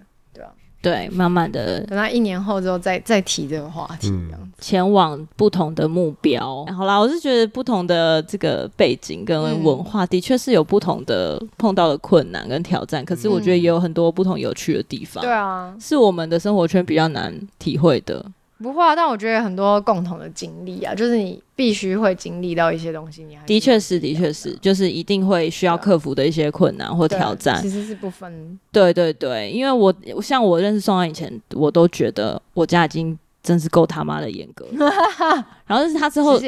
[0.82, 6.64] 对，慢慢的，等到一年后之后再再提这个话题，这样前往不同的目标。
[6.68, 13.02] 嗯、好啦，我是觉得不同的这个背景跟文化，的确是有不同的碰到的困难跟挑战。
[13.02, 15.22] 嗯、可是我觉得也有很多不同有趣的地方。
[15.22, 18.24] 对啊，是我们的生活圈比较难体会的。
[18.62, 27.60] 不会啊，但我觉得很多共同的经历啊，就是你必须会经历到一些东西，你还的确是，的确是，就是一定会需要克服的一些困难或挑战。
[27.62, 28.58] 其实是不分。
[28.70, 34.92] 对对对，因为我像我认识宋安以前，我都觉得我家已经真是够他妈的严格了。
[35.66, 36.38] 然后认识他之后，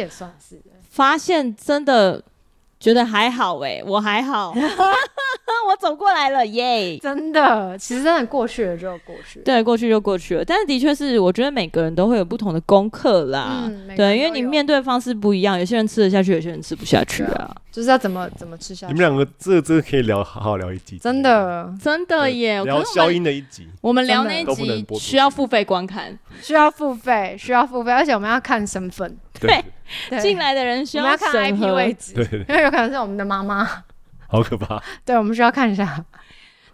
[0.91, 2.23] 发现真的
[2.83, 4.53] 觉得还好哎、欸，我还好。
[5.69, 6.99] 我走过来了耶！
[6.99, 10.45] 真的，其实真的过去了就过去了，对，过去就过去了。
[10.45, 13.63] 但是的确是，我觉得每个人都会有不同的功课啦。
[13.67, 17.49] 嗯、对，因为你面对的方式不一样，有些人吃得下去，有些人吃不下去啊。
[17.73, 18.93] 就是要怎么怎么吃下去。
[18.93, 20.99] 你们两个这这个可以聊，好好聊一集。
[20.99, 22.63] 真的，真的耶！
[22.63, 29.17] 聊消音的一集，我们聊那一集需要付费观看，需要付费，需要付费，而且我们要看身份。
[29.41, 29.65] 对，
[30.21, 33.67] 进来的人需要看 IP 位置，对，因为有可能是我们的妈妈。
[34.29, 34.83] 好可怕。
[35.05, 36.05] 对，我们需要看一下。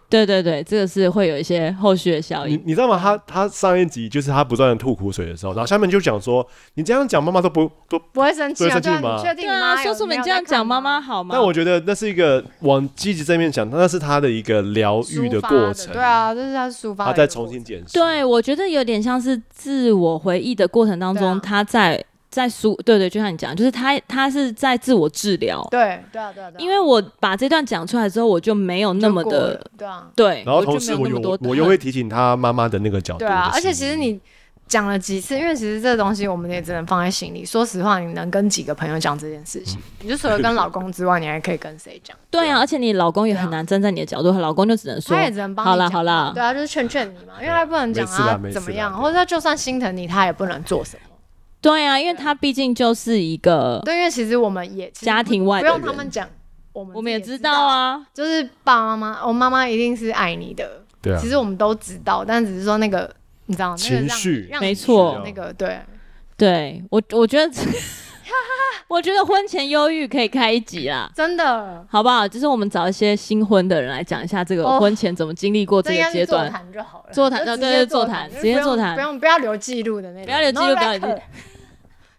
[0.09, 2.55] 对对对，这个是会有一些后续的效应。
[2.55, 2.99] 你你知道吗？
[3.01, 8.79] 他他上一集就是他不断的吐苦水的时候，然后下面就讲说，你这样讲妈妈都不都不会生气吗？
[8.79, 9.83] 对啊，确定吗？
[9.83, 11.29] 说什么你这样讲妈妈好吗？
[11.33, 15.93] 但我觉得那是一个往积极正面讲，那是他的一个疗愈的过程。
[15.93, 17.05] 对啊，这是他抒发。
[17.05, 17.93] 他在重新检视。
[17.93, 22.03] 对，我觉得有点像是自我回忆的过程当中，他在。
[22.29, 25.67] 在书对对，就像你讲，就是他他是在自我治疗。
[25.71, 26.51] 对对啊对啊。
[26.57, 30.43] 因为我把这段讲出来之后，我就没有那么的对啊对。
[30.45, 33.19] 然后同时我又我又会提醒他妈妈的那个角度。
[33.19, 34.19] 对啊，而且其实你
[34.67, 37.43] 讲了几次，因为其实这个东西我们也只能放在心里。
[37.43, 39.79] 说实话，你能跟几个朋友讲这件事情？
[40.01, 42.15] 你就除了跟老公之外，你还可以跟谁讲？
[42.29, 45.71] 对啊，而且你老公也很难站在你的角度，老公就只能说，他也只能帮你讲。
[45.71, 46.31] 好了好了。
[46.35, 51.08] 对啊，就是劝劝你嘛，因为他不能讲啊怎么样，或者他就算心疼你，他也不能做什么。
[51.61, 56.27] 对啊，因为他毕竟就是一个对，因为其实我们也家庭外的人，不用他们讲，
[56.71, 63.13] 我们我们也知道啊，就是爸爸妈妈，我妈妈一定是爱你的，对啊，其实我们都知道，但只是说那个
[63.47, 65.79] 你知道情绪，没错，那个对，
[66.37, 67.53] 对我我觉得，
[68.87, 72.27] 我觉得婚前忧郁可以开一集啦，真的，好不好？
[72.27, 81.21] 就是我们找一些新婚的人来讲一下这个婚前怎么经历过这个阶段，座谈就好了，座谈，对对，座谈，直接座谈，不用不要留记录的那种，不要留记录，不要留。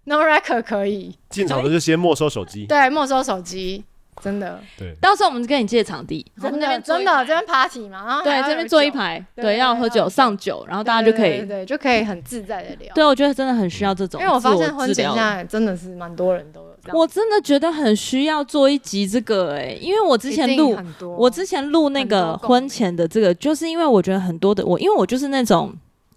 [0.04, 1.14] No record 可以。
[1.28, 3.84] 进场的就先没收手机，对，没收手机，
[4.22, 4.60] 真的。
[4.78, 12.94] 对，到时候我们跟你借场地，真的真的这边 party 嘛，对，这边坐一排，对，要喝酒上酒，然后大家就可以，对，就可以很自在的聊。
[12.94, 20.76] 对，我觉得真的很需要这种，因为我发现婚前现在真的是蛮多人都有这样，我真的觉得很需要做一集这个，哎，因为我之前录，
[21.18, 25.72] 我之前录那个婚前的这个，就是因为我觉得很多的我，因为我就是那种。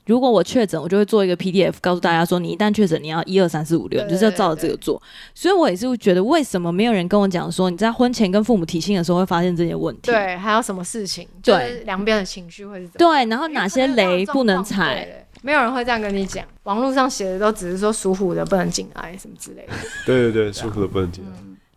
[0.05, 5.01] 如果我确诊，我就会做一个 PDF，告诉大家说，你一旦确诊，你要一二三四五六，你就是要照着这个做。
[5.33, 10.01] 所以我也是会觉得，为什么没有人跟我讲说，你在婚前跟父母提亲的时候会发现这些问题？
[10.11, 11.25] 对，还有什么事情？
[11.41, 12.97] 对，两边的情绪会是怎么？
[12.97, 15.25] 对，然后哪些雷不能踩？
[15.41, 19.73] 没有人会这样跟你讲，网络上写的都只是说属虎的不能进来什么之类的。
[20.05, 21.31] 对对对，属虎的不能进来。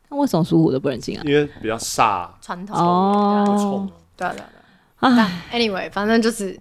[0.08, 1.22] 那为什么属虎的不能进来？
[1.24, 4.44] 因为比较煞传统哦，对对对。
[4.96, 6.58] 啊，anyway，反正就是。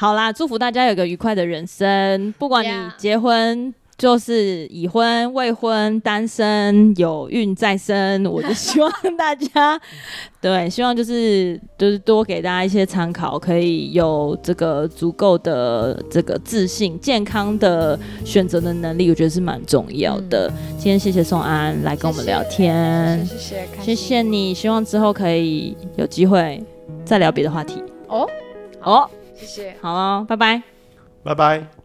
[0.00, 2.32] 好啦，祝福大家有个愉快的人生。
[2.38, 9.80] 不管你结婚就是已婚、未 婚、单身、有孕再生，我就希望大家
[10.40, 20.46] 对，希望就是就是多给大家一些参考，可以有这个足够的这个自信、健康的选择的能力，我觉得是蛮重要的。
[20.46, 23.26] 嗯、今天谢谢宋安来跟我们聊天，
[23.80, 24.54] 谢谢你。
[24.54, 26.62] 希望之后可以有机会
[27.04, 27.82] 再聊别的话题。
[28.06, 28.24] 哦，
[28.80, 29.10] 哦。
[29.38, 30.62] 谢谢，好哦，拜拜，
[31.22, 31.77] 拜拜。